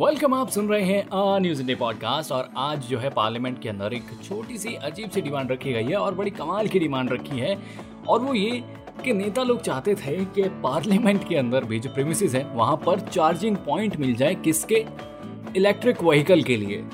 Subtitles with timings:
[0.00, 3.68] Welcome आप सुन रहे हैं आ न्यूज़ इंडिया पॉडकास्ट और आज जो है पार्लियामेंट के
[3.68, 7.12] अंदर एक छोटी सी अजीब सी डिमांड रखी गई है और बड़ी कमाल की डिमांड
[7.12, 7.56] रखी है।
[8.08, 8.62] और वो ये
[9.04, 13.00] कि नेता लोग चाहते थे कि पार्लियामेंट के अंदर भी जो प्रेमिसेस है, वहाँ पर
[13.00, 14.84] चार्जिंग पॉइंट मिल जाए किसके?
[15.56, 16.84] इलेक्ट्रिक व्हीकल के लिए।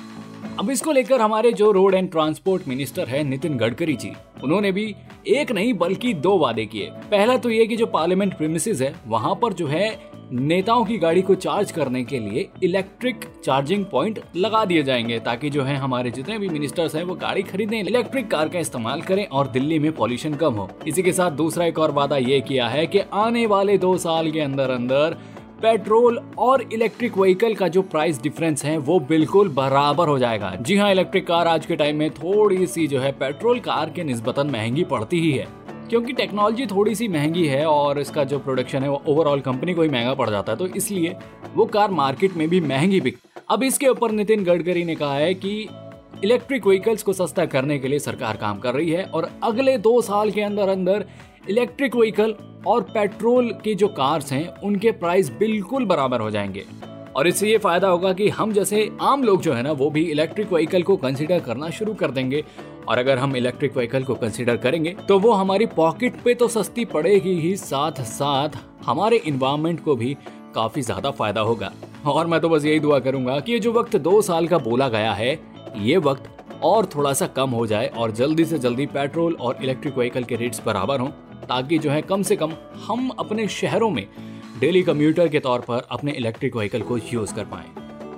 [0.59, 4.13] अब इसको लेकर हमारे जो रोड एंड ट्रांसपोर्ट मिनिस्टर है, नितिन गडकरी जी,
[4.45, 4.95] उन्होंने भी
[5.27, 9.35] एक नहीं, बल्कि दो वादे किए। पहला तो ये कि जो पार्लियामेंट प्रीमिसेस है, वहाँ
[9.35, 14.65] पर जो है नेताओं की गाड़ी को चार्ज करने के लिए इलेक्ट्रिक चार्जिंग पॉइंट लगा
[14.65, 18.49] दिए जाएँगे ताकि जो है हमारे जितने भी मिनिस्टर्स हैं वो गाड़ी खरीदें, इलेक्ट्रिक कार
[18.49, 21.91] का इस्तेमाल करें और दिल्ली में पॉल्यूशन कम हो। इसी के साथ दूसरा एक और
[21.91, 25.17] वादा ये किया है कि आने वाले दो साल के अंदर अंदर
[25.63, 30.77] पेट्रोल और इलेक्ट्रिक व्हीकल का जो प्राइस डिफरेंस है वो बिल्कुल बराबर हो जाएगा। जी
[30.77, 34.51] हाँ इलेक्ट्रिक कार आज के टाइम में थोड़ी सी जो है पेट्रोल कार के निस्बतन
[34.51, 35.47] महँगी पड़ती ही है।
[35.91, 39.83] क्योंकि टेक्नोलॉजी थोड़ी सी महँगी है और इसका जो प्रोडक्शन है, वो ओवरऑल कंपनी को
[39.83, 41.17] ही महँगा पड़ जाता है तो इसलिए
[41.55, 43.19] वो कार मार्केट में भी महँगी बिक,
[43.51, 45.69] अब इसके ऊपर नितिन गडकरी ने कहा है कि
[46.25, 50.01] इलेक्ट्रिक व्हीकल्स को सस्ता करने के लिए सरकार काम कर रही है और अगले दो
[50.01, 51.05] साल के अंदर अंदर
[51.49, 52.35] इलेक्ट्रिक व्हीकल
[52.67, 56.65] और पेट्रोल की जो कार्स हैं, उनके प्राइस बिल्कुल बराबर हो जाएँगे।
[57.17, 60.03] और इससे ये फ़ायदा होगा कि हम जैसे आम लोग जो है ना, वो भी
[60.03, 62.43] इलेक्ट्रिक व्हीकल को कंसिडर करना शुरू कर देंगे।
[62.89, 66.85] और अगर हम इलेक्ट्रिक व्हीकल को कंसिडर करेंगे तो वो हमारी पॉकेट पे तो सस्ती
[66.87, 70.17] पड़ेगी ही साथ साथ हमारे इन्वायरमेंट को भी
[70.55, 71.73] काफ़ी ज़्यादा फ़ायदा होगा।
[72.07, 74.89] और मैं तो बस यही दुआ करूँगा कि ये जो वक्त दो साल का बोला
[74.89, 75.39] गया है,
[75.77, 76.29] ये वक्त
[76.63, 80.37] और थोड़ा सा कम हो जाए और जल्दी से जल्दी पेट्रोल और इलेक्ट्रिक व्हीकल के
[80.37, 81.09] रेट्स बराबर हों,
[81.49, 82.53] ताकि जो है कम से कम
[82.87, 84.07] हम अपने शहरों में
[84.61, 87.84] डेली कम्यूटर के तौर पर अपने इलेक्ट्रिक व्हीकल को यूज़ कर पाए।